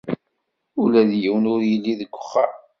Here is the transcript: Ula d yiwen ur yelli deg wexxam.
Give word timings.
Ula 0.81 1.01
d 1.09 1.11
yiwen 1.21 1.45
ur 1.53 1.61
yelli 1.69 1.93
deg 1.99 2.11
wexxam. 2.13 2.53